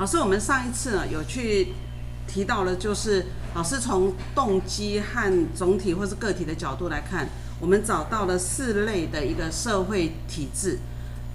[0.00, 1.74] 老师，我们上一次呢有去
[2.26, 7.28] 提到了，就是老师从动机和总体或是个体的角度来看，
[7.60, 10.78] 我们找到了四类的一个社会体制。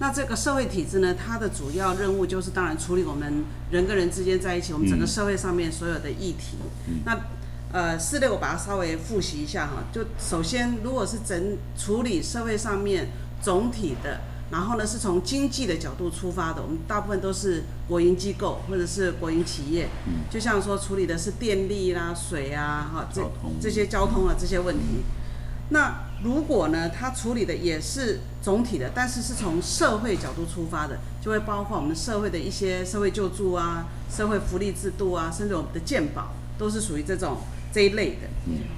[0.00, 6.56] 那这个社会体制呢，它的主要任务就是当然处理我们人跟人之间在一起，我们整个社会上面所有的议题。
[7.04, 7.16] 那
[7.72, 9.84] 呃，四类我把它稍微复习一下哈。
[9.92, 13.10] 就首先，如果是整处理社会上面
[13.40, 19.88] 总体的，然后呢是从经济的角度出发的，我们大部分都是国营机构或者是国营企业。
[20.30, 23.22] 就像说处理的是电力啦、水啊、哈这
[23.60, 25.02] 这些交通啊这些问题。
[25.70, 37.38] 那如果呢，它处理的也是总体的，但是是从社会角度出发的，就会包括我们社会的一些社会救助啊、社会福利制度啊，甚至我们的健保，都是属于这种
[37.72, 38.28] 这一类的。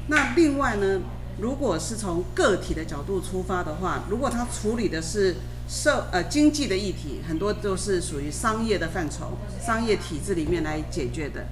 [0.06, 1.00] 那另外呢，
[1.38, 5.36] 如果是从个体的角度出发的话，如果它处理的是
[5.68, 11.46] 社呃经济的议题，很多都是属于商业的范畴、商业体制里面来解决的。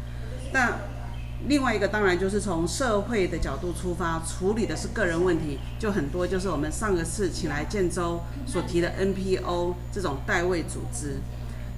[0.53, 0.75] 那
[1.47, 11.17] 另外一个当然就是从社会的角度出发，处理的是个人问题，就很多就是我们上个次请来建州所提的 NPO 这种代位组织。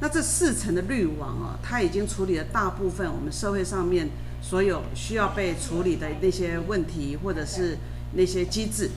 [0.01, 4.09] 那这四层的滤网啊，它已经处理了大部分我们社会上面
[4.41, 7.77] 所有需要被处理的那些问题，或者是
[8.15, 8.89] 那些机制。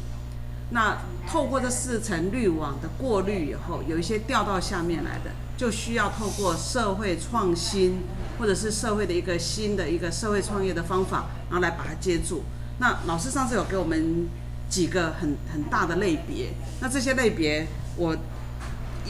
[0.71, 7.99] 那透过这四层滤网的过滤以后，有一些掉到下面来的，就需要透过社会创新。
[8.39, 12.41] 或者是社会的一个新的一个社会创业的方法，然后来把它接住。
[12.79, 14.27] 那老师上次有给我们
[14.67, 18.17] 几个很很大的类别，那这些类别我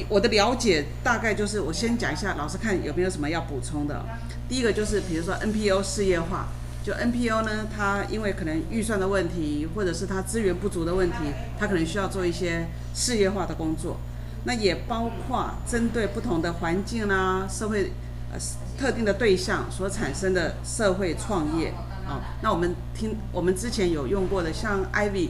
[0.10, 4.04] 我的了解大概就是我先讲一下，老师看有没有什么要补充的。
[4.50, 6.50] 第一个就是比如说 NPO 事业化，
[6.84, 11.18] 就 NPO 呢，它因为可能预算的问题，或者是它资源不足的问题，
[11.60, 13.98] 它可能需要做一些事业化的工作。
[14.46, 17.92] 那也包括针对不同的环境啦，社会。
[18.34, 18.40] 呃，
[18.80, 21.68] 特定的对象所产生的社会创业
[22.08, 25.28] 啊，那我们听我们之前有用过的，像 Ivy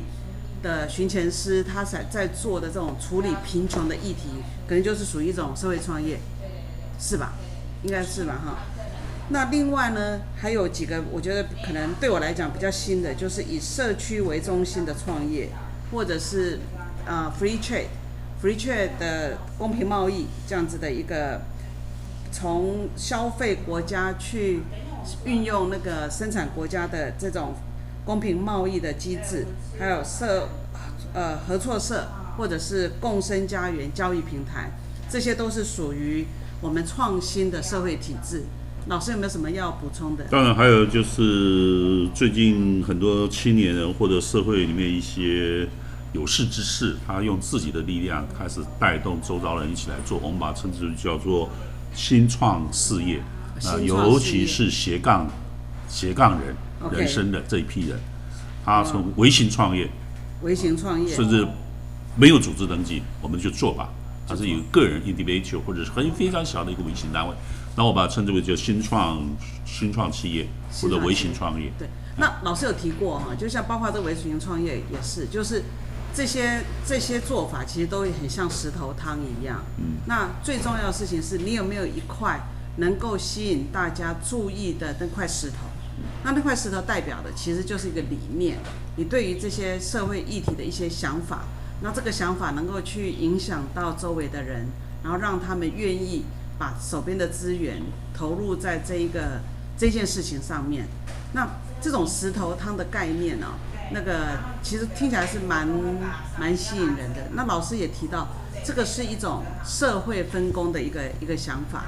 [0.62, 4.30] 的寻钱师，他在在做的这种处理贫穷的议题，
[4.68, 6.20] 可能就是属于一种社会创业，
[7.00, 7.34] 是吧？
[7.82, 8.60] 应该是吧，哈。
[9.32, 15.50] 那另外呢，还有几个我觉得可能对我来讲比较新的，就是以社区为中心的创业，
[15.92, 16.60] 或者是
[17.06, 21.42] 呃 Free Trade，Free Trade 的公平贸易这样子的一个。
[22.34, 24.62] 从消费国家去
[25.26, 27.54] 运用那个生产国家的这种
[28.06, 29.46] 公平贸易的机制，
[29.78, 30.48] 还有社
[31.14, 34.72] 呃合作社或者是共生家园交易平台，
[35.10, 36.26] 这些都是属于
[36.62, 38.44] 我们创新的社会体制。
[38.88, 40.24] 老师有没有什么要补充的？
[40.26, 45.68] 当然还有就是最近很多青年人或者社会里面一些
[46.14, 51.50] 有识之士，他用自己的力量开始带动周遭人一起来做，我们把称之为叫做。
[51.94, 53.20] 新创事业
[53.66, 55.30] 啊，尤其是斜杠
[55.90, 56.56] 斜杠人
[56.90, 58.00] 人生的这一批人，
[58.64, 59.90] 他从微型创业，
[60.42, 61.46] 微型创业，甚至
[62.16, 63.90] 没有组织登记，我们就做吧。
[64.26, 67.36] 他是有个个人 individual 或者是很非常小的一个微型单位，
[67.76, 69.22] 那我把它称之为叫新创
[69.66, 70.48] 新创企业
[70.82, 71.72] 或者微型创业。
[71.78, 71.88] 对，
[72.18, 75.64] 那老师有提过哈，就像包括这个微型创业也是，就是。
[76.14, 79.64] 这些这些做法其实都很像石头汤一样。
[79.78, 82.38] 嗯，那最重要的事情是你有没有一块
[82.80, 85.56] 能够吸引大家注意的那块石头？
[86.26, 88.58] 那那块石头代表的其实就是一个理念，
[88.98, 91.46] 你对于这些社会议题的一些想法，
[91.82, 94.68] 那这个想法能够去影响到周围的人，
[95.04, 96.26] 然后让他们愿意
[96.62, 97.82] 把手边的资源
[98.14, 99.42] 投入在这一个
[99.76, 100.86] 这件事情上面。
[101.34, 101.48] 那
[101.82, 103.48] 这种石头汤的概念呢？
[103.92, 105.68] 那个其实听起来是蛮
[106.40, 107.30] 蛮吸引人的。
[107.34, 108.28] 那老师也提到，
[108.64, 111.86] 这个是一种社会分工的一个一个想法。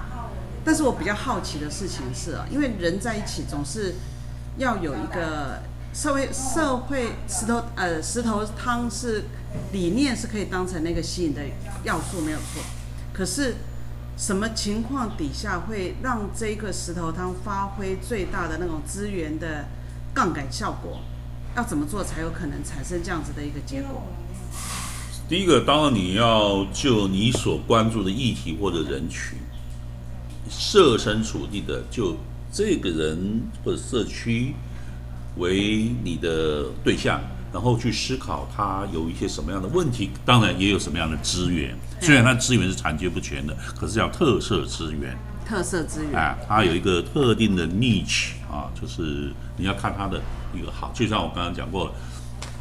[0.65, 3.93] 但是我比较好奇的事情是啊，因为人在一起总是
[4.57, 5.61] 要有一个
[5.93, 9.25] 社会社会石头呃石头汤是
[9.71, 11.41] 理念是可以当成那个吸引的
[11.83, 12.63] 要素没有错。
[13.13, 13.53] 可是
[14.15, 19.65] 什么情况底下会让这个石头汤发挥最大的那种资源的
[20.13, 20.99] 杠杆效果？
[21.55, 24.03] 要怎么做才有可能产生这样子的一个结果？
[25.29, 29.37] 第一个，当然你要就你所关注的议题或者人群，
[30.49, 32.17] 设身处地的就
[32.51, 34.53] 这个人或者社区
[35.37, 37.21] 为你的对象，
[37.53, 41.77] 然后去思考他有一些什么样的问题，当然也有什么样的资源。
[42.01, 45.15] 虽然它资源是残缺不全的，可是叫特色资源。
[45.45, 50.19] 特色资源，啊，它有一个特定的 niche 啊，就是你要看它的
[50.53, 51.91] 一个好，就像我刚刚讲过了，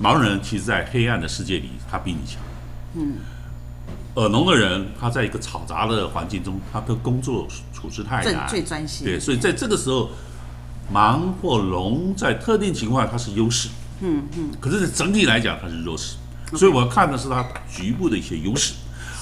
[0.01, 2.43] 盲人其实在黑暗的世界里，他比你强。
[2.95, 3.15] 嗯。
[4.17, 9.07] 耳聋的人，他在一个嘈杂的环境中，他的工作处事太难，最专心。
[9.07, 10.11] 对，所以在这个时候，
[10.93, 13.71] 盲或聋在特定情况下它是优势。
[14.03, 14.51] 嗯嗯。
[14.61, 16.17] 可是，整体来讲，它是弱势。
[16.55, 18.75] 所以我要看的是它局部的一些优势。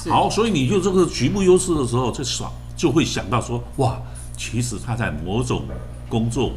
[0.08, 2.52] 好，所以你就这个局部优势的时候，这爽。
[2.76, 4.00] 就会想到说，哇，
[4.34, 5.64] 其实他在某种
[6.08, 6.52] 工作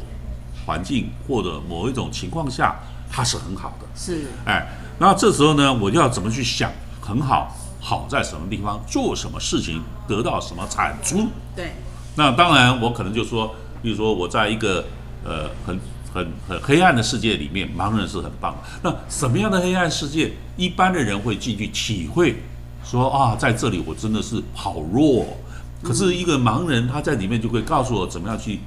[0.64, 2.76] 环境或者某一种情况下，
[3.10, 3.86] 他是很好的。
[3.94, 4.66] 是，哎，
[4.98, 6.72] 那这时候呢，我就要怎么去想
[7.02, 11.28] 很好，好在什么地方，做什么事情，得到什么产出？
[11.54, 11.74] 对。
[12.16, 14.82] 那当然，我可能就说，比如说我在一个
[15.26, 15.78] 呃很
[16.14, 18.56] 很很黑暗的世界里面，盲人是很棒。
[18.82, 22.36] 那什么样的黑暗世界，一般的人会进去体会，
[22.84, 25.36] 说啊，在这里我真的是好弱。
[25.82, 28.60] 可是一个盲人，他在里面就会告诉我怎么样去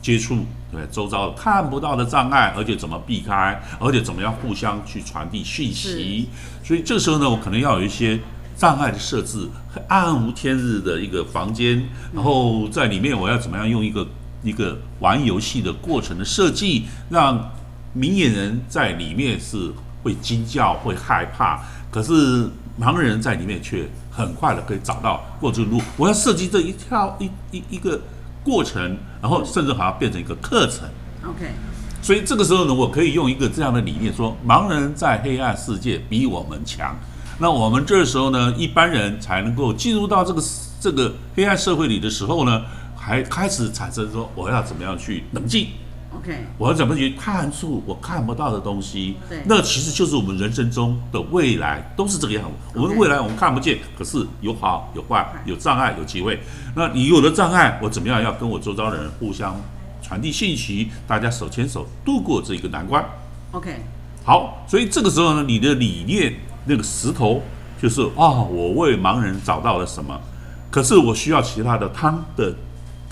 [0.00, 0.38] 接触
[0.70, 6.28] 对周遭看不到的障碍，而且怎么避开，而且怎么样互相去传递讯息。
[6.62, 8.18] 所以这时候呢，我可能要有一些
[8.56, 9.48] 障碍的设置，
[9.88, 14.06] 暗无天日的一个房间，然后在里面我要怎么样用一个
[14.46, 17.50] 一个玩游戏的过程的设计，让
[17.92, 19.70] 明眼人在里面是
[20.02, 21.60] 会惊叫、会害怕，
[21.90, 22.48] 可是
[22.80, 23.86] 盲人在里面却。
[24.16, 25.78] 很快的可以找到过这个路。
[25.94, 28.00] 我要设计这一条一一一个
[28.42, 30.88] 过程，然后甚至好像变成一个课程。
[31.28, 31.52] OK。
[32.00, 36.96] 所以这个时候呢，我可以用一个这样的理念说：盲人在黑暗世界比我们强。
[37.38, 40.42] 那我们这时候呢，一般人才能够进入到这个
[40.80, 42.62] 这个黑暗社会里的时候呢，
[43.06, 45.68] 还开始产生说我要怎么样去冷静。
[46.12, 49.14] OK，我要怎么去探出我看不到的东西？
[49.28, 52.50] 对，那其实就是我们人生中的未来，都是这个样子。
[52.74, 56.40] 我们的未来我们看不见，可是有好有坏，有障碍有机会。
[56.74, 59.54] 那你有了障碍，我怎么样要跟我周遭的人互相
[60.02, 60.90] 传递信息？
[61.06, 63.04] 大家手牵手度过这个难关。
[63.52, 63.76] OK，
[64.24, 67.40] 好，所以这个时候呢，你的理念那个石头
[67.80, 70.20] 就是啊，我为盲人找到了什么？
[70.68, 72.54] 可是我需要其他的汤的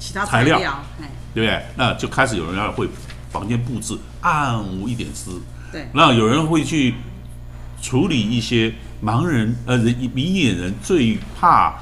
[0.04, 0.58] 其他材料。
[1.34, 1.62] 对不对？
[1.76, 2.88] 那就开始有人要会
[3.28, 5.42] 房间布置暗无一点丝。
[5.72, 5.88] 对。
[5.92, 6.94] 那有人会去
[7.82, 8.72] 处理一些
[9.02, 11.74] 盲人呃人明眼人最怕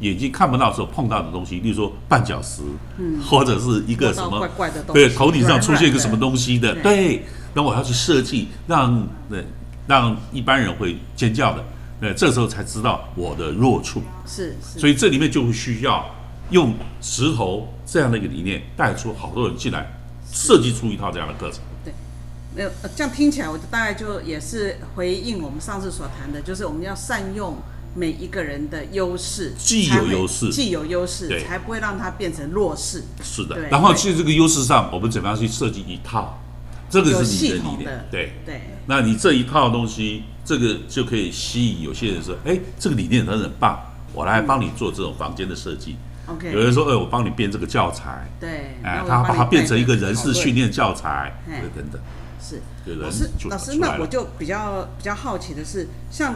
[0.00, 2.62] 眼睛看不到时候碰到的东西，例如说绊脚石，
[2.96, 7.24] 嗯，或者是一个什么怪怪的东西，对，头顶上出现一个什么东西的，对。
[7.54, 9.46] 那我要去设计，让对
[9.86, 11.64] 让一般人会尖叫的，
[12.00, 14.02] 呃，这时候才知道我的弱处。
[14.26, 14.80] 是是。
[14.80, 16.04] 所以这里面就会需要。
[16.50, 19.98] 用石头这样的一个理念带出好多人进来，
[20.32, 21.60] 设计出一套这样的课程。
[21.84, 21.92] 对，
[22.54, 27.56] 没有这样听起来，我就大概就也是回应我们上次所谈的，就是我们要善用
[27.94, 33.04] 每一个人的优势，既有优势，既有优势，才不会让它变成弱势。
[33.22, 33.58] 是的。
[33.68, 36.40] 然后其实这个优势上，我们怎么样去设计一套？
[36.90, 38.06] 这个是你的理念。
[38.10, 38.62] 对对。
[38.86, 43.78] 那你这一套东西，这个就可以吸引有些人说：“哎，这个理念很很棒，
[44.14, 45.96] 我来帮你做这种房间的设计。”
[46.28, 52.00] OK，有人说，哎，我帮你编这个教材，对，哎，他把它变成一个人事训练教材，对等等，
[52.40, 52.60] 是。
[53.00, 56.34] 老师，老师，那我就比较比较好奇的是，像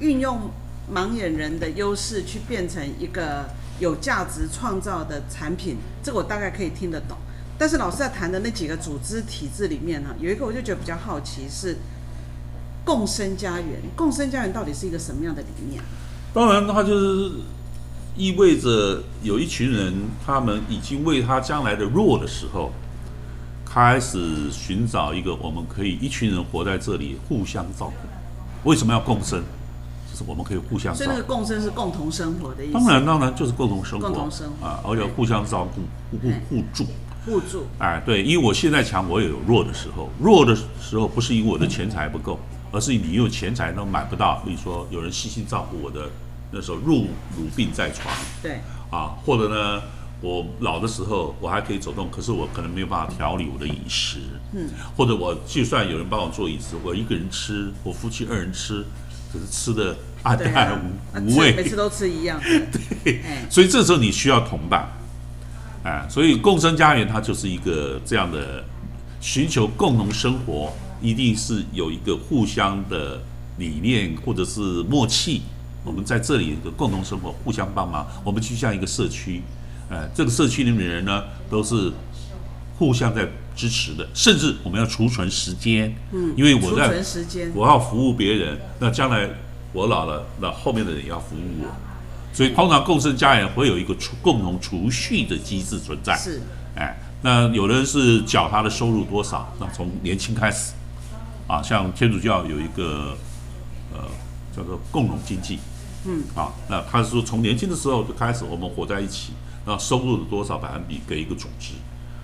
[0.00, 0.50] 运用
[0.92, 3.46] 盲眼人的优势去变成一个
[3.80, 7.16] 有价值创造的产品，这个我大概可以听得懂。
[7.58, 11.76] 但是老师在谈的那几个组织体制里面呢，有一个我就觉得比较好奇是
[12.84, 13.80] 共生家园。
[13.96, 15.82] 共生家园到底是一个什么样的理念？
[16.32, 17.32] 当然，它就是。
[18.18, 19.94] 意味着有一群人，
[20.26, 22.72] 他们已经为他将来的弱的时候，
[23.64, 28.68] 开始寻找一个我们可以一群人活在这里互相照顾。
[28.68, 29.40] 为什么要共生？
[30.10, 30.92] 就是我们可以互相。
[30.92, 32.74] 所以那个共生是共同生活的意思。
[32.74, 34.08] 当然，当然就是共同生活。
[34.08, 36.86] 共同生活啊，而且互相照顾、互互互助。
[37.24, 37.66] 互助。
[37.78, 40.10] 哎，对，因为我现在强，我也有弱的时候。
[40.20, 42.40] 弱的时候不是因为我的钱财不够，
[42.72, 44.42] 而是你有钱财都买不到。
[44.44, 46.10] 比如说，有人细心照顾我的。
[46.50, 48.60] 那时候入乳病在床，对。
[48.90, 49.82] 啊，或者呢，
[50.22, 54.18] 我老的时候我还可以走动，可是我可能没有办法调理我的饮食，
[54.54, 58.82] 嗯，或者我就算有人帮我做饮食，我一个人吃，我夫妻二人吃，
[59.30, 60.80] 可是吃的暗淡
[61.22, 62.40] 无无味，每次都吃一样，
[63.04, 64.88] 对，所以这时候你需要同伴，
[65.84, 68.64] 哎，所以共生家园它就是一个这样的
[69.20, 73.20] 寻求共同生活，一定是有一个互相的
[73.58, 75.42] 理念或者是默契。
[75.84, 78.06] 我们在这里的共同生活，互相帮忙。
[78.24, 79.42] 我们就像一个社区，
[79.90, 81.92] 哎，这个社区里面的人呢，都是
[82.78, 86.92] 互相在支持的，甚至我们要储存时间，嗯，因为我储在
[87.54, 89.28] 我要服务别人，那将来
[89.72, 91.68] 我老了，那后面的人也要服务我，
[92.32, 96.16] 所以通常共生家园会有一个储共同储蓄的机制存在。
[96.16, 96.40] 是。
[96.76, 100.74] 哎，那有人是缴他的收入多少，那从年轻开始，
[101.48, 103.16] 啊，像天主教有一个呃
[104.58, 105.60] 叫做共荣经济，
[106.04, 109.32] 嗯，啊，那他是说从年轻的时候就开始我们活在一起，
[109.64, 111.74] 那收入的多少百分比给一个组织，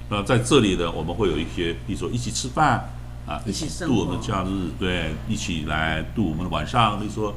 [0.09, 2.91] 那在这里呢，我们会有一些，比如说一起吃饭
[3.25, 7.33] 啊，一起度我们的假日，对，一起来度我们的晚上，比如说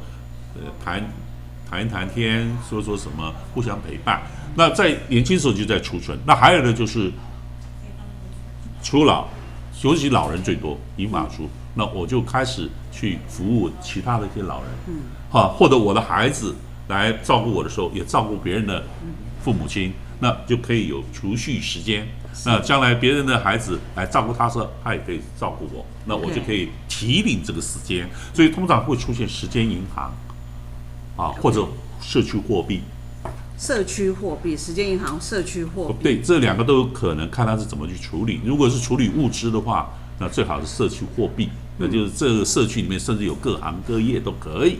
[0.55, 1.07] 呃谈
[1.69, 4.23] 谈一谈天，说说什么，互相陪伴。
[4.55, 7.11] 那在年轻时候就在储存，那还有呢就是
[8.81, 9.27] 除老，
[9.83, 14.93] 尤其老人最多，银发族，那我就开始去服务其他的一些老人，嗯，
[15.29, 16.55] 哈，或者我的孩子
[16.87, 18.83] 来照顾我的时候，也照顾别人的
[19.43, 22.07] 父母亲，那就可以有储蓄时间。
[22.45, 28.07] 那将来别人的孩子来照顾他时候，他也可以照顾我，那我就可以提领这个时间。
[28.33, 30.13] 所以通常会出现时间银行，
[31.15, 31.67] 啊，或者
[32.01, 32.81] 社区货币。
[33.57, 35.95] 社区货币、时间银行、社区货币。
[36.03, 38.39] 对，这两个都有可能，看他是怎么去处理。
[38.45, 39.89] 如果是处理物资的话，
[40.19, 44.79] 那最好是社区货币，那就是这个社区里面甚至有各行各业都可以，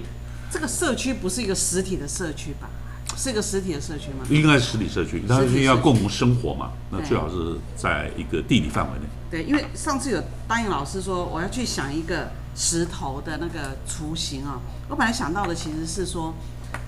[0.51, 2.69] 这个社区不是一个实体的社区吧？
[3.15, 4.25] 是一个实体的社区吗？
[4.29, 9.05] 应该是实体社区，但是要共同生活嘛，那最好是在一个地理范围内。
[9.31, 16.33] 对，因为上次有答应老师说我要去想一个石头的那个雏形啊、我本来想到的其实是说，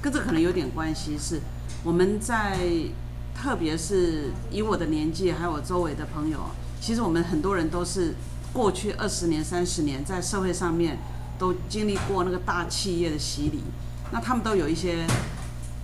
[0.02, 1.42] 跟这可能有点关系，是
[1.84, 2.60] 我们在
[3.34, 8.14] 特别是以我的年纪，还有我周围的朋友啊，其实我们很多人都是
[8.54, 10.98] 过去二十年、三十年在社会上面
[11.38, 13.64] 都经历过那个大企业的洗礼，
[14.12, 15.06] 那他们都有一些。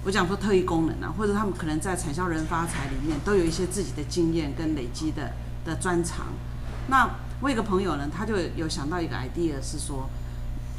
[0.04, 5.34] 我讲说特异功能啊，或者他们可能在产销人发财里面都有一些自己的经验跟累积的
[5.66, 6.28] 的专长。
[6.90, 7.10] 那
[7.42, 10.08] 我有个朋友呢，他就有想到一个 idea 是说，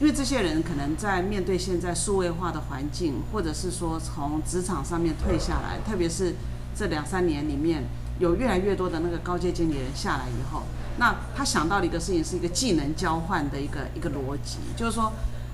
[0.00, 6.36] 因为这些人可能在面对现在数位化的环境，或者是说从职场上面退下来，特别是
[6.76, 7.82] 这两三年里面
[8.18, 10.62] 有越来越多的那个高阶经理人下来以后，
[10.98, 15.12] 那他想到的一个事情是一个技能交换的一个一个逻辑，就是说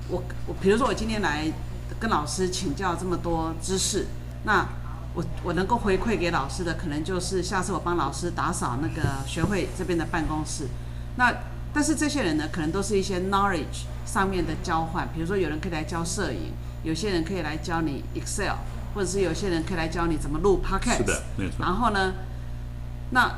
[0.08, 1.50] 我我比如说我今天来
[1.98, 4.06] 跟老师请教这么多知识，
[4.44, 4.66] 那
[5.14, 10.68] 我我能够回馈给老师的，可能就是下次我帮老师打扫那个学会这边的办公室。
[11.16, 11.32] 那
[11.74, 16.52] 但是这些人呢，可能都是一些 knowledge 上面的交换，比如说有人可以来教摄影，
[16.82, 18.56] 有些人可以来教你 Excel，
[18.94, 20.98] 或者是有些人可以来教你怎么录 podcast。
[20.98, 21.56] 是的，没错。
[21.58, 22.14] 然后呢，
[23.12, 23.30] 那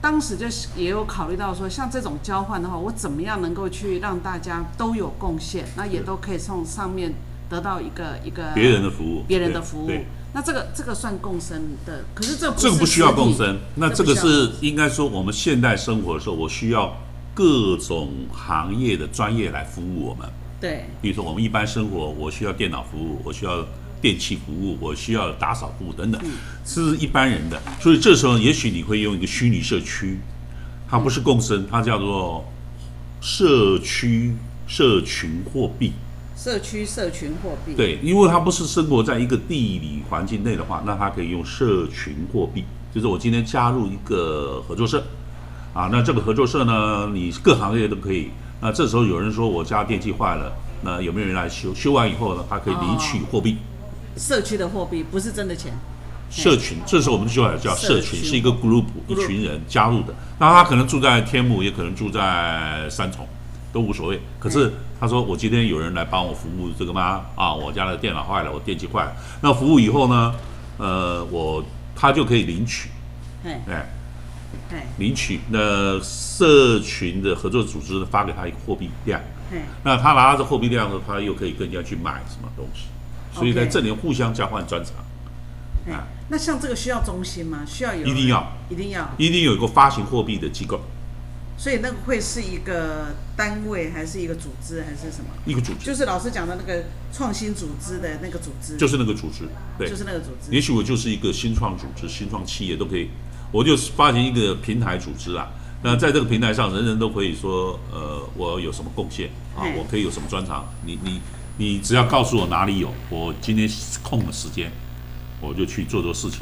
[0.00, 7.14] 当时就是也有考虑到说，像这种交换的话，我怎么样能够去让大家都有贡献，那也都可以从上面
[7.48, 9.90] 得到一个一个别人的服务，别人的服务。
[10.34, 16.96] 那这个这个算共生的，可是这这个不需要共生，那这个是应该说我们现代生活的时候，我需要
[17.34, 20.28] 各种行业的专业来服务我们。
[20.60, 23.64] 对比如说我们一般生活，我需要电脑服务，我需要
[24.02, 26.20] 电器服务，我需要打扫服务等等，
[26.66, 27.62] 是一般人的。
[27.80, 30.18] 所以这时候，也许你会用一个虚拟社区，
[30.90, 32.44] 它不是共生，它叫做
[33.20, 34.34] 社区
[34.66, 35.92] 社群货币。
[36.36, 37.74] 社区社群货币。
[37.76, 45.04] 对，因为它不是生活在一个地理环境内的话，那它可以用社群货币，就是我今天加入一个合作社，
[45.72, 48.30] 啊，那这个合作社呢，你各行各业都可以。
[48.60, 51.72] 那这时候有人说我家电器坏了，那有没有人来修？
[51.72, 53.58] 修完以后呢，他可以领取货币。
[54.16, 55.72] 社区的货币不是真的钱。
[56.30, 60.14] 社群，这时候我们就要叫社群，是一个 group，一群人加入的。
[60.38, 63.28] 那他可能住在天母，也可能住在三重，
[63.70, 64.18] 都无所谓。
[64.38, 67.20] 可是他说我今天有人来帮我服务这个吗？
[67.36, 69.12] 啊，我家的电脑坏了，我电器坏了。
[69.42, 70.34] 那服务以后呢，
[70.78, 71.62] 呃，我
[71.94, 72.88] 他就可以领取，
[73.44, 73.60] 哎。
[73.68, 73.86] 哎，
[74.70, 74.86] 哎。
[74.96, 75.40] 领取。
[75.50, 79.20] 那社群的合作组织发给他一个货币量，
[79.52, 82.86] 哎，那他拿到这货币量呢，他又可以跟人家去买什么东西，
[83.32, 84.94] 所以在这里互相交换专长。
[85.86, 87.64] 哎，那像这个需要中心吗？
[87.66, 89.10] 需要有一定要，一定要。
[89.18, 90.80] 一定有一个发行货币的机构，
[91.56, 95.30] 所以那个会是一个单位，还是一个组织，还是什么？
[95.44, 100.52] 一个组织，就是老师讲的那个创新组织的那个组织，就是那个组织，对就，是那个组织。
[100.52, 103.10] 也许我就是一个新创组织、新创企业都可以，
[103.50, 105.50] 我就发行一个平台组织啊。
[105.82, 109.76] 那在这个平台上，人人都可以说，呃，我有什么贡献啊嗯？
[109.76, 110.64] 我可以有什么专长？
[110.86, 111.20] 你你
[111.62, 113.70] 你只要告诉我哪里有，我今天
[114.02, 114.68] 空的时间，
[115.40, 116.40] 我就去做做事情。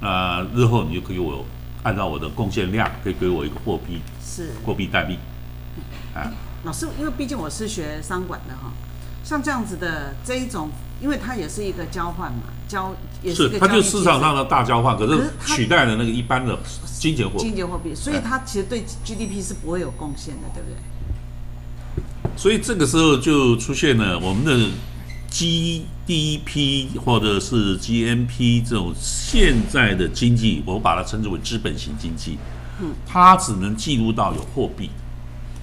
[0.00, 1.44] 那日后你就可以我
[1.82, 5.18] 按照我的贡献量，可以给我一个货币、是货币代币。
[6.16, 6.32] 啊，
[6.64, 8.72] 老师，因为毕竟我是学商管的哈，
[9.22, 10.70] 像这样子的这一种，
[11.02, 16.58] 因为它也是一个交换嘛，交，也是个它就市场上的的大交换，可是取代了那个一般的
[16.98, 17.40] 金钱货币。
[17.40, 20.78] 金钱货币，所以哎它其实对 GDP 是不会有贡献的，对不对？
[22.36, 24.68] 所以这个时候就出现了我们的
[25.30, 32.38] GDP 或者是 GNP 这种现在的经济，我把它称之为资本型经济。
[32.80, 34.90] 嗯，它只能记录到有货币，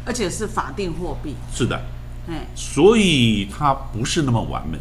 [0.03, 1.80] 而且是法定货币，是的，
[2.27, 4.80] 哎，所以它不是那么完美。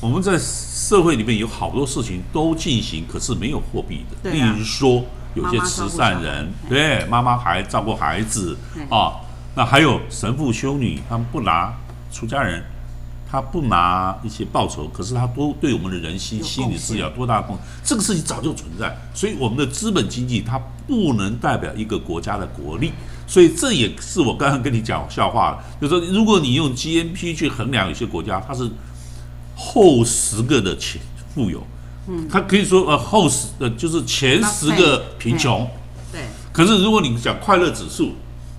[0.00, 4.30] 我们在社会里面有好多事情都进行，可是没有货币的。
[4.30, 4.32] 啊。
[4.32, 6.68] 例如说，有些慈善人，哎。
[6.68, 8.86] 对妈妈还照顾孩子哎。
[8.90, 9.16] 啊，
[9.54, 11.74] 那还有神父修女，他们不拿
[12.10, 12.62] 出家人，
[13.30, 17.64] 他不拿一些报酬，可是他多对我们的人心心理贡献治疗多大的贡献？
[17.84, 22.92] 这个事情早就存在，所以我们的资本经济它不能代表一个国家的国力。
[23.26, 28.70] 所以这也是我刚刚跟你讲笑话了，就是说，如果你用 GNP 去衡量有些国家，它是
[29.54, 31.00] 后十个的前
[31.34, 31.62] 富有，
[32.08, 35.66] 嗯，它可以说呃后十呃就是前十个贫穷，
[36.10, 38.12] 对，可是如果你讲快乐指数，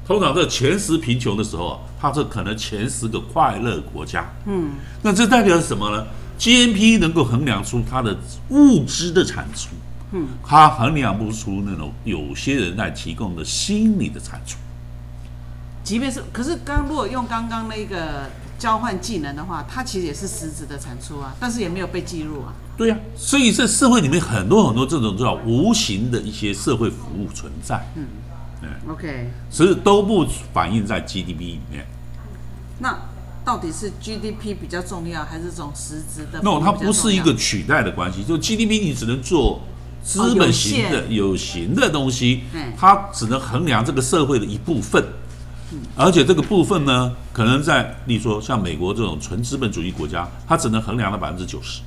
[0.06, 6.06] 通常在前十贫穷的时候啊，它是可能前十个快乐国家，嗯，那这代表什么呢
[6.38, 8.18] ？GNP 能够衡量出它的
[8.50, 9.70] 物质的产出，
[10.12, 14.58] 嗯，它衡量不出那种有些人在提供的心理的产出。
[15.84, 18.30] 即便是，可是刚如果用刚刚那个
[18.60, 22.54] 交换技能的话，它其实也是实质的产出啊，但是也没有被记录啊。
[22.76, 27.86] 对呀、所以在社会里面很多很多这种叫无形的一些社会服务存在，
[28.88, 31.86] OK，所以都不反映在 GDP 里面。
[32.80, 32.98] 那
[33.46, 39.62] 到底是 GDP 比较重要，还是这种实质的？no，它不是一个取代的关系，就 GDP 你只能做
[40.04, 45.04] 资本型的、哦有形的东西嗯，它只能衡量这个社会的一部分。
[45.96, 51.82] 而且这个部分呢，可能在，例如说像美国这种纯资本主义国家，它只能衡量了百分之九十。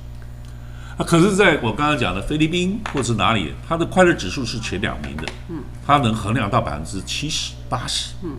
[0.97, 8.31] 啊，可是在我刚刚讲的菲律宾或是哪里，它的快乐指数是前两名的，嗯，它能衡量到百分之七十、八十，嗯，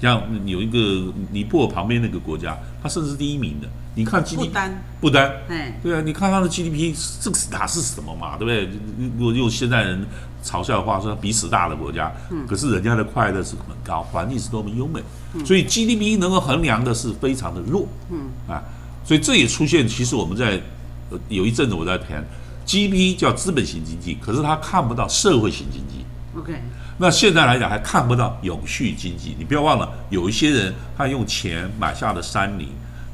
[0.00, 3.68] 像有一个尼泊尔旁边那个国家，它甚至是第一名的。
[3.96, 8.70] 你看 GDP 不单，不单，哎，对啊，你看它的 GDP，这个是哪是什么嘛，对不对？
[9.18, 10.06] 如果用现在人
[10.44, 12.10] 嘲笑的话说，比屎大的国家，
[12.46, 15.02] 可是人家的快乐是很高，环境是多么优美，
[15.44, 18.62] 所以 GDP 能够衡量的是非常的弱，嗯啊，
[19.04, 20.62] 所以这也出现，其实我们在
[21.10, 22.24] 呃有一阵子我在谈
[22.64, 26.04] GDP 叫资本型经济，可是他看不到社会型经济。
[26.36, 26.54] OK，
[26.98, 32.68] 那现在来讲还看不到永续经济，你不要忘了，有一些人他用钱买下的山林，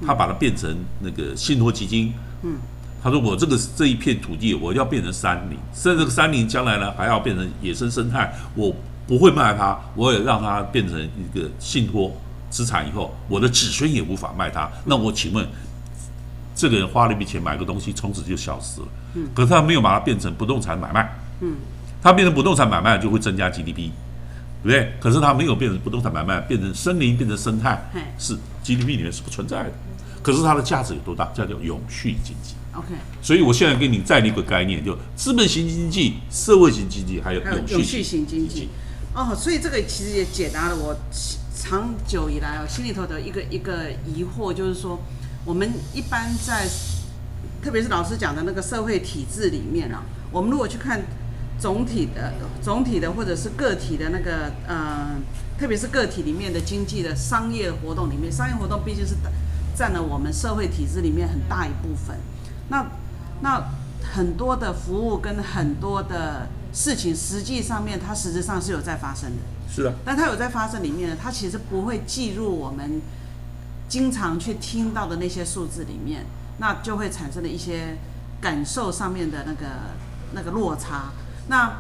[0.07, 2.59] 他把它变成那个信托基金，嗯，
[3.03, 12.15] 他说我这个这一片土地我要变成山林，甚至这个山林将来呢还要变成野生生态，我不会卖它，我也让它变成一个信托
[12.51, 15.49] 资产以后，我的子孙也无法卖它，那我请问。
[16.57, 18.89] 这个人花了一笔钱买个东西，从此就消失了。
[19.15, 21.17] 嗯，可是他没有把它变成不动产买卖。
[21.41, 21.55] 嗯，
[22.03, 23.91] 它变成不动产买卖就会增加 GDP，
[24.63, 24.93] 对不对？
[24.99, 27.79] 可是它没有变成不动产买卖，变成森林，变成生态，
[28.19, 29.73] 是 GDP 里面是不存在的。
[30.23, 31.27] 可是它的价值有多大？
[31.35, 32.55] 叫做永续经济。
[32.73, 32.89] OK，
[33.21, 38.69] 所以我现在给你再立一个概念，就资本型经济、社会型经济，还有永续型经济。
[39.15, 40.97] 哦，所以这个其实也解答了我
[41.55, 45.01] 长久以来哦心里头的一个一个疑惑，就是说，
[45.47, 46.67] 我们一般在，
[47.63, 51.01] 特别是老师讲的那个社会体制里面啊，我们如果去看
[51.57, 55.15] 总体的、总体的或者是个体的那个呃，
[55.57, 59.15] 特别是个体里面的经济的商业活动里面，商业活动毕竟是
[59.77, 62.17] 占了我们社会体制里面很大一部分。
[62.69, 62.85] 那
[63.41, 63.71] 那
[64.03, 73.01] 很多的服务跟很多的事情，实际上面它实质上是有在发生的，是啊，但它有在发生里面呢，它其实不会计入我们
[73.89, 76.27] 经常去听到的那些数字里面，
[76.59, 77.97] 那就会产生了一些
[78.41, 79.67] 感受上面的那个
[80.33, 81.13] 那个落差。
[81.49, 81.79] 那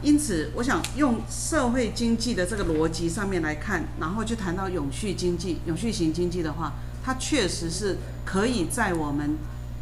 [0.00, 9.36] 因此，我想用社会经济的这个逻辑上面来看，然后去谈到永续经济、永续型经济的话，它确实是可以在我们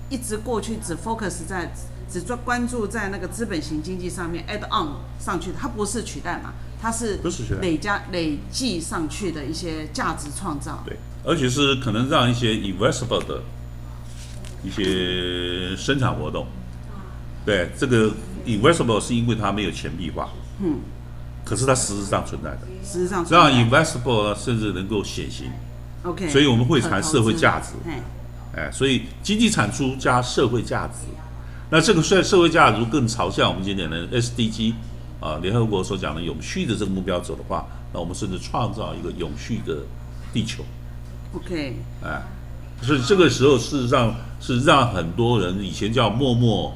[0.09, 1.75] 一直过去只 focus 在
[2.11, 7.21] 只专关注在那个资本型经济上面 add on 上去的，它不是取代嘛，它是
[7.61, 10.83] 累加累计上去的一些价值创造。
[10.87, 13.43] 对，而且是可能让一些 investable 的
[14.65, 16.47] 一些生产活动，
[17.45, 18.11] 对这个
[18.47, 20.31] investable 是因为它没有钱币化，
[20.63, 20.79] 嗯，
[21.45, 22.61] 可是它实质上存在的。
[22.85, 23.85] 实质上这样存在。
[23.85, 25.51] investable 甚至能够显形
[26.05, 27.73] ，OK，所以我们会谈社会价值。
[27.85, 27.93] 嘿
[28.55, 31.09] 哎，所以经济产出加社会价值，
[31.71, 34.73] 那这个社社会价值更朝向我们今天的 SDG
[35.21, 39.81] 啊，联合国所讲的永续的这个目标走的话，那我们甚至创造一个永续的
[40.33, 40.65] 地球，
[41.37, 42.23] OK，哎，
[42.83, 46.75] 是这个时候，事实上是让很多人以前叫默默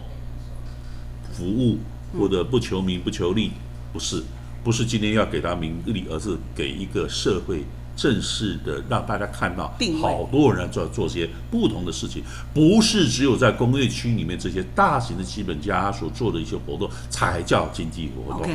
[1.32, 1.78] 服务
[2.18, 3.52] 或者不求名不求利，
[3.92, 4.22] 不是，
[4.62, 7.64] 不是今天要给他名利，而是给一个社会
[7.96, 18.42] 正式的让大家看到，好多人在做做些不同的事情，不是只有在工业区里面这些大型的资本家所做的一些活动才叫经济活动。
[18.42, 18.52] OK，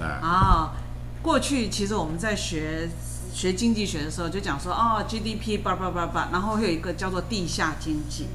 [0.00, 0.72] 哎，啊，
[1.20, 2.88] 过去其实我们在学
[3.32, 8.26] 学经济学的时候就讲说，哦，GDP 叭叭叭叭，然后会有一个叫做地下经济。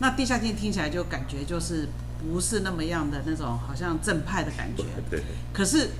[0.00, 4.84] 那地下经济听起来就感觉就是不是那么样的那种好像正派的感觉。
[5.10, 5.90] 对，可是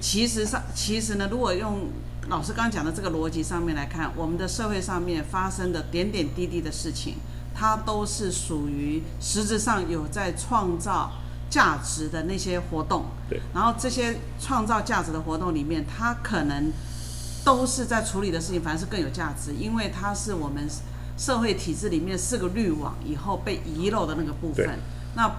[0.00, 1.88] 其实上，其实呢，如果用
[2.28, 7.14] 老师刚刚讲的这个逻辑上面来看，我们的社会上面发生的点点滴滴的事情，
[7.54, 11.12] 它都是属于实质上有在创造
[11.48, 13.04] 价值的那些活动。
[13.28, 13.40] 对。
[13.54, 16.72] 然后这些创造价值的活动里面，它可能
[17.46, 20.68] 都是在处理的事情，反而是更有价值，因为它是我们
[21.16, 24.80] 社会体制里面四个滤网以后被遗漏的那个部分。
[25.14, 25.30] 那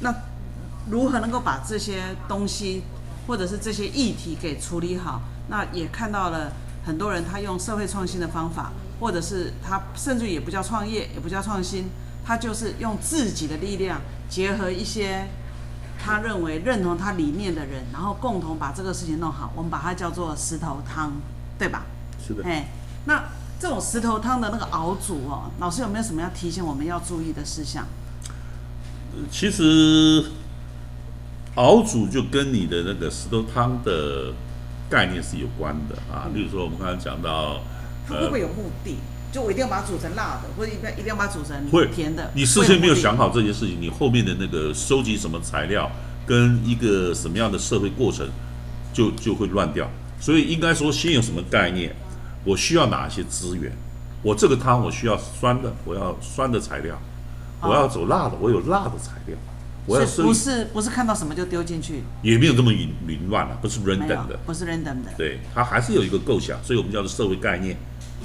[0.00, 0.14] 那
[0.90, 2.82] 如何能够把这些东西
[3.26, 5.22] 或者是这些议题给处理好？
[5.48, 6.52] 那也看到了
[6.84, 11.86] 很多人他用社会创新的方法，或者是他甚至也不叫创业，也不叫创新，
[12.26, 15.26] 他就是用自己的力量结合一些
[16.04, 19.52] 他认为认同他理念的人，然后共同把这个事情弄好。
[19.54, 21.12] 我们把它叫做石头汤，
[21.56, 21.84] 对吧？
[22.26, 22.42] 是的。
[22.42, 22.68] 哎，
[23.04, 23.22] 那
[23.60, 27.86] 这种石头汤的那个熬煮哦，老师有没有什么要提醒我们要注意的事项？
[29.30, 30.24] 其实
[31.54, 34.32] 熬煮就跟你的那个石头汤的
[34.90, 36.28] 概念是有关的啊。
[36.34, 37.60] 例如说，我们刚才讲到，
[38.08, 38.96] 它会不会有目的？
[39.32, 42.30] 就我一定要把它煮成辣的，或者一定要一定要把它煮成会甜的？
[42.34, 45.90] 你事先没有想好这件事情，你后面的那个收集什么材料，
[46.26, 48.28] 跟一个什么样的社会过程，
[48.92, 49.90] 就就会乱掉。
[50.20, 51.96] 所以应该说，先有什么概念，
[52.44, 53.72] 我需要哪些资源？
[54.22, 56.94] 我这个汤我需要酸的，我要酸的材料；
[57.60, 59.36] 哦我要走辣的，我有辣的材料。
[59.84, 62.04] 我要是不是不是看到什么就丢进去？
[62.22, 65.10] 也没有这么凌凌乱了，不是 random 的。，不是 random 的。
[65.16, 67.76] 对，它还是有一个构想，所以我们叫做社会概念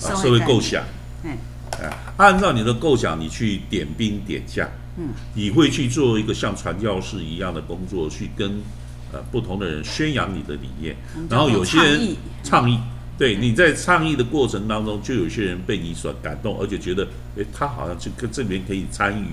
[0.03, 0.83] 啊，社会构想。
[1.23, 1.37] 嗯，
[1.81, 8.61] 哎，按照你的构想，你去点兵点将，嗯，你会去做一个像传教士一样的工作，去跟
[9.11, 10.95] 呃不同的人宣扬你的理念
[11.29, 12.69] 然后有些人倡议。
[12.69, 12.79] 倡议，
[13.17, 19.25] 对，你在倡议的过程当中，就有些人被你所感动，而且觉得，诶，他好像这跟这边可以参与。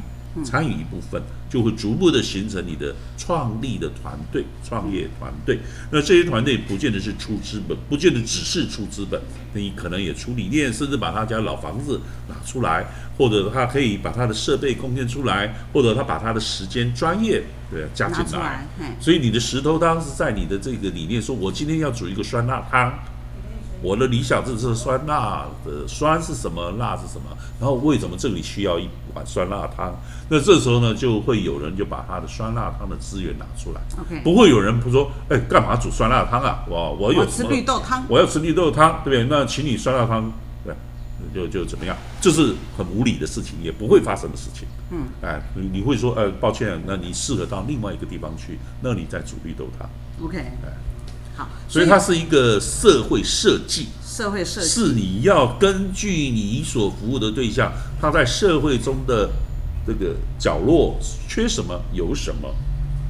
[0.43, 5.59] 参与一部分，就会逐步的形成你的创立的团队、创业团队。
[5.91, 9.21] 那这些团队不见得是出资本，不见得只是出资本，
[9.53, 18.67] 你可能也出理念，甚至把他家老房子拿出来，或者他可以把他的设备贡献出来，或者他把他的时间、专业对加进来，
[18.99, 22.93] 所以你的石头汤是在你的这个理念说，我今天要煮一个酸辣汤，
[23.85, 29.95] 我的理想这是酸辣的酸是什么，辣是什么，然后为什么这里需要一碗酸辣汤？
[30.31, 36.65] 那这时候呢，就会有人就把他的酸辣汤的资源拿出来，OK 不会有人不说，哎，干嘛煮酸辣汤啊？
[36.67, 39.39] 我我有我吃绿豆汤，我要吃绿豆汤，对不对？
[39.39, 40.33] 那请你酸辣汤，
[40.65, 40.75] 对，
[41.35, 41.95] 就就怎么样？
[42.23, 44.67] 这是很无理的事情，也不会发生的事情。
[44.91, 49.87] 嗯，哎，你你会说，呃，抱歉，那你适合到另外一个地方去，那你再煮绿豆汤。
[50.23, 50.39] OK，
[51.37, 59.31] 好，所以它是一个社会设计，社会设计，是你要根据你所服务的对象，他在社会中的
[59.87, 62.55] 这个角落缺什么有什么，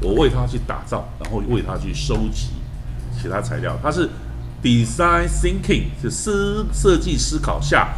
[0.01, 2.49] 我为他去打造，然后为他去收集
[3.21, 3.79] 其他材料。
[3.83, 4.09] 它是
[4.63, 7.95] design thinking，是思设计思考下，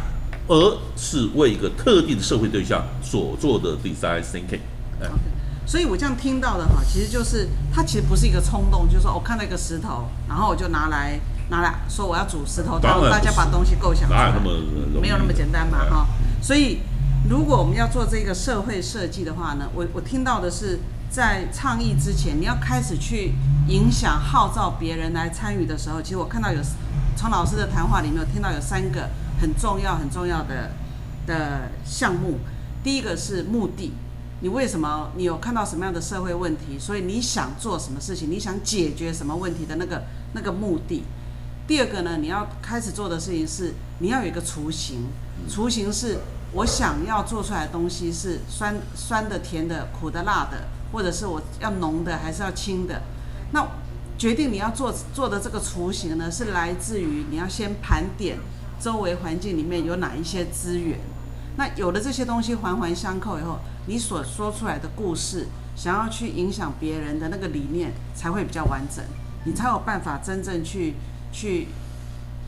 [0.47, 4.59] 而是为一个特定的社会对象所做的 design thinking。
[5.01, 5.09] 哎，
[5.67, 14.33] 所以我这样听到的哈，其实就是它其实不是一个冲动，就是说我看到一个石头，然后我就拿来拿来说我要煮石头然不是大家把东西构想出来
[15.01, 16.07] 没有那么简单嘛哎哈。
[16.41, 16.79] 所以
[17.29, 23.33] 如果我们要做这个社会设计的话呢，我我听到的是在倡议之前，你要开始去
[23.67, 26.59] 影响号召别人来参与的时候，其实我看到有
[27.17, 29.09] 从老师的谈话里面，我听到有三个
[29.41, 30.71] 很重要很重要的
[31.25, 32.39] 的项目。
[32.83, 33.91] 第一个是目的，
[34.41, 41.03] 你为什么你有看到什么样的社会问题，所以你想做什么事情，你想解决什么问题的那个那个目的。
[41.67, 45.07] 第二个呢，你要开始做的事情是你要有一个雏形，
[45.49, 46.19] 雏形是
[46.53, 53.01] 我想要做出来的东西是酸酸的、甜的、苦的、辣的，或者是我要浓的还是要轻的。
[53.51, 53.67] 那
[54.17, 58.37] 决定你要做做的这个雏形呢，是来自于你要先盘点
[58.79, 60.99] 周围环境里面有哪一些资源。
[61.57, 69.03] 那有了这些东西环环相扣以后，你所说出来的故事，想要去影响别人的那个理念才会比较完整，
[69.43, 70.93] 你才有办法真正去
[71.31, 71.67] 去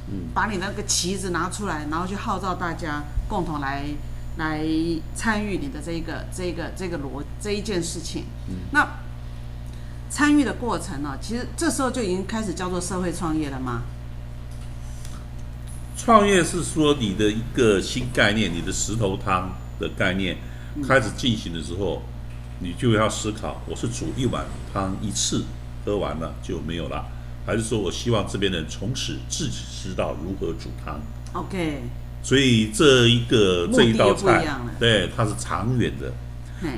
[0.08, 3.86] 嗯把你那个旗子拿出来，然后去号召大家共同来
[4.38, 4.64] 来
[5.16, 8.26] 参与你的这一个这一个这个逻这一件事情。
[8.72, 8.88] 那
[10.10, 13.82] 参与的过程呢、其实这时候就已经开始叫做社会创业了吗？
[16.02, 20.38] 创业是说你的一个新概念，你的石头汤的概念
[20.88, 22.02] 开始进行的时候，
[22.60, 25.44] 你就要思考：我是煮一碗汤一次
[25.84, 27.06] 喝完了就没有了，
[27.46, 31.02] 还是说我希望这边的人从此自己知道如何煮汤
[31.34, 31.84] ？OK，
[32.24, 34.48] 所以这一个这一道菜，
[34.80, 36.14] 对，它是长远的，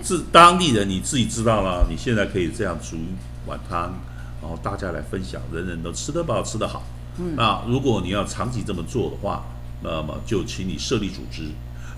[0.04, 3.06] 是当地人你自己知道了，你现在可以这样煮一
[3.46, 3.94] 碗汤，
[4.42, 6.84] 然后大家来分享，人人都吃得饱，吃得好。
[7.18, 9.44] 嗯，那如果你要长期这么做的话，
[9.84, 11.44] 那么就请你设立组织。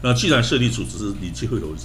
[0.02, 1.76] 那既然设立组织，你就有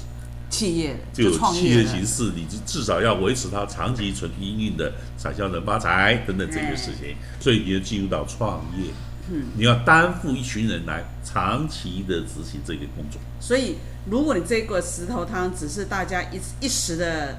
[0.50, 8.90] 企业就有企业形式，你就至少要维持它长期存营运的产销人发财等等这些事情，所以你就进入到创业。
[9.30, 13.20] 嗯，你要担负一群人来长期的执行这个工作。
[13.38, 13.76] 所以，
[14.10, 17.38] 如果你这个石头汤只是大家一一时的、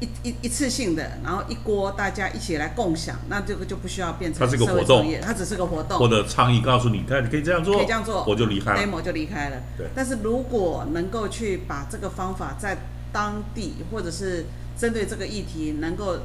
[0.00, 8.80] 一一一次性的，然后一锅大家一起来共享，那这个就不需要变成它是个活动，它只是个活动，或者倡议告诉你，看你可以这样做，可以这样做，我就离开了。
[8.80, 9.56] ，demo 就离开了。
[9.76, 12.78] 对但是如果能够去把这个方法在
[13.12, 16.20] 当地，或者是针对这个议题能够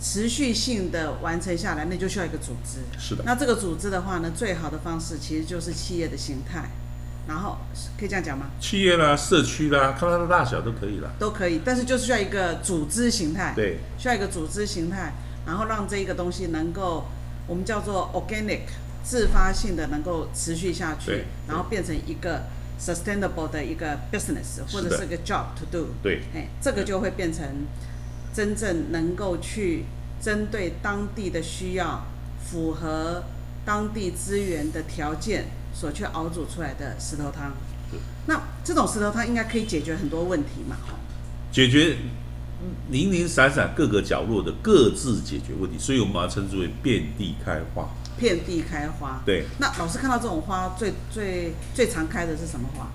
[0.00, 2.80] 持续性的完成下来，那就需要一个组织。
[2.98, 6.70] 是的，那这个组织的话呢，最好的方式其实就是企业的形态，
[7.28, 7.58] 然后
[7.98, 8.46] 可以这样讲吗？
[8.60, 11.10] 企业啦、社区啦，看它的大小都可以啦。
[11.18, 15.12] 都可以，但是就是需要一个组织形态，对，需要一个组织形态，
[15.46, 17.04] 然后让这一个东西能够
[17.46, 18.62] 我们叫做 organic
[19.04, 22.42] 自发性的能够持续下去对，然后变成一个
[22.80, 27.66] sustainable 的一个 business 或者是个 job to do，对，哎，这个就会变成
[28.34, 29.84] 真正能够去
[30.20, 32.04] 针对当地的需要，
[32.44, 33.22] 符合
[33.64, 37.52] 当地资源的条件所去熬煮出来的石头汤。
[38.26, 40.76] 那这种石头汤应该可以解决很多问题嘛？
[40.86, 40.94] 哈
[41.50, 41.96] 解决
[42.90, 47.88] 零零散散各个角落的各自解决问题，所以我们把它称之为遍地开花。
[48.18, 49.22] 遍地开花。
[49.24, 52.86] 对，那老师看到这种花最最最常开的是什么花？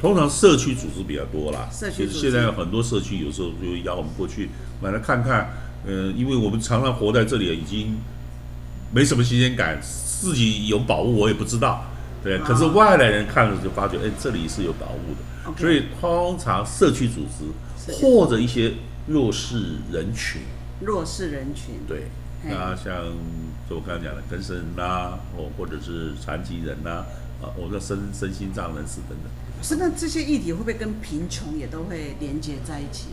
[0.00, 4.50] 通常社区组织比较多啦，社区现在有很多社区有时候就会邀我们过去
[4.82, 5.52] 买来看看，
[5.86, 7.96] 呃，因为我们常常活在这里，已经
[8.92, 9.80] 没什么新鲜感，
[10.22, 11.84] 自己有宝物我也不知道，
[12.22, 18.74] 对，啊可是外来人看了就发觉，哎，这里是有宝物的所以通常社区组织或者一些
[19.08, 20.42] 弱势人群，
[20.80, 21.74] 弱势人群。
[21.88, 22.06] 对，
[22.44, 22.94] 那像
[23.68, 27.04] 就我刚才讲的更生人啦，哦，或者是残疾人啦，
[27.42, 29.26] 啊，我的身身心障人士等等。
[29.60, 33.06] 是那这些议题会不会跟贫穷也都会连接在一起？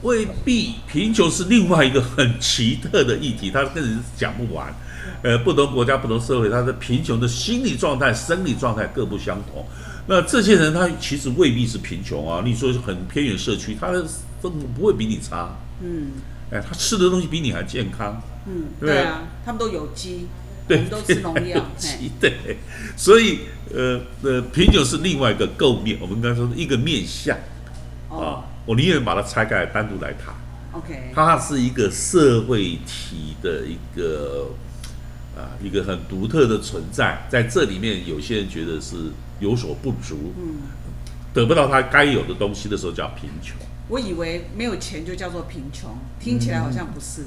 [0.00, 4.74] 未必，贫穷是另外一个很奇特的议题，它跟人讲不完。
[5.22, 9.66] 呃，不同国家、不同社会，他的贫穷的心理状态、生理状态各不相同。
[10.06, 14.06] 那这些人他其实未必是贫穷啊，你说是很偏远社区，他的
[14.40, 16.12] 生活不会比你差，嗯
[16.50, 18.20] 哎，他吃的东西比你还健康。
[18.46, 20.26] 嗯，对对啊，他们都有机，
[20.64, 21.62] 我对们都吃农药。
[21.78, 22.56] 嘿对，
[22.96, 23.40] 所以
[23.74, 27.36] 呃呃，贫穷是另外一个构面，我们刚才说的一个面相
[28.08, 30.34] 哦啊，我宁愿把它拆开来单独来谈。
[30.72, 34.46] ，OK，它是一个社会体的一个
[35.38, 38.96] 啊一个很独特的存在，在这里面有些人觉得是
[39.38, 40.56] 有所不足，嗯，
[41.32, 43.56] 得不到他该有的东西的时候叫贫穷。
[43.88, 47.22] 我以为没有钱就叫做贫穷，听起来好像不是。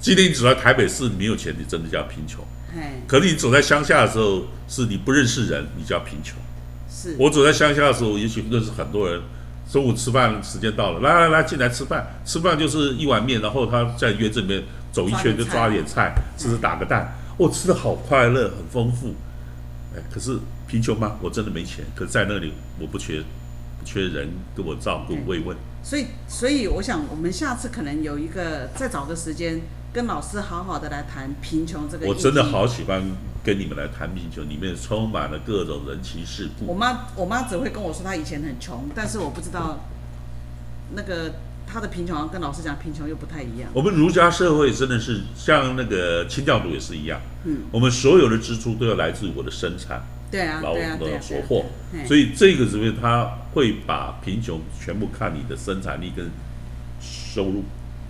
[0.00, 2.44] 今天你走在台北市，你没有钱，你真的叫贫穷。
[2.74, 6.38] 嘿，可是你走在乡下的时候，是你不认识人，你叫贫穷。
[6.88, 9.20] 是，我走在乡下的时候，也许认识很多人。
[9.68, 12.06] 中午吃饭时间到了，来来来，进来吃饭。
[12.24, 14.62] 吃饭就是一碗面，然后他在院子里面
[14.96, 17.12] 走一圈，就抓点菜，吃吃打个蛋。
[17.36, 19.14] 我、吃的好快乐，很丰富。
[19.94, 21.18] 哎，可是贫穷吗？
[21.20, 21.84] 我真的没钱。
[21.94, 23.22] 可是在那里，我不缺，
[23.78, 25.54] 不缺人给我照顾慰问。
[25.82, 29.60] 所以，所以我想，我们下次可能有一个再找个时间，
[29.92, 32.06] 跟老师好好的来谈贫穷这个。
[32.06, 32.42] 我真的。
[32.42, 33.02] 好喜欢
[33.44, 36.64] 跟你们来谈贫穷，里面充满了各种人情世故。
[36.68, 39.78] 我妈，我妈只会跟我说她以前很穷，但是我不知道
[40.94, 41.34] 那个
[41.66, 43.68] 她的贫穷跟老师讲贫穷又不太一样。
[43.74, 50.02] 我们儒家社会真的是像那个清教徒也是一样，嗯，我们所有的支出都要来自于我的生产。
[50.28, 51.66] 对啊，劳对啊，对啊，的所获，
[52.04, 56.28] 所以这个是不是他会把贫穷全部看你的生产力跟
[57.00, 57.62] 收入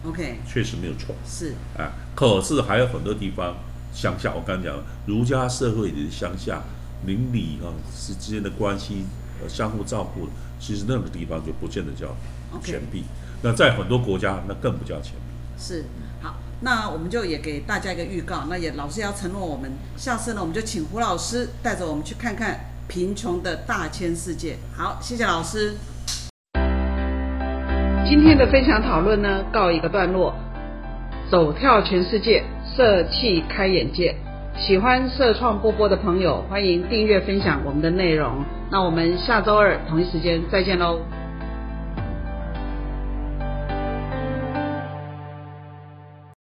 [0.02, 1.92] ，OK 确实没有错是啊。
[2.14, 3.56] 可是还有很多地方，
[3.92, 6.62] 乡下我刚才讲了，儒家社会里的乡下
[7.04, 9.04] 邻里啊是之间的关系，
[9.42, 10.26] 呃相互照顾，
[10.58, 12.16] 其实那个地方就不见得叫
[12.62, 13.04] 钱币。
[13.42, 15.14] 那在很多国家，那更不叫钱。
[15.58, 15.84] 是
[16.20, 24.56] 好，那我们就也给大家一个预告，那也老师要承诺我们，下次呢我们就请胡老师带着我们去看看贫穷的大千世界。
[24.76, 25.74] 好，谢谢老师。
[28.08, 30.34] 今天的分享讨论呢，告一个段落。
[31.28, 32.44] 走跳全世界，
[32.76, 34.14] 社气开眼界。
[34.56, 38.44] 喜欢社创波波的朋友，欢迎订阅分享我们的内容。
[38.70, 41.00] 那我们下周二同一时间再见喽。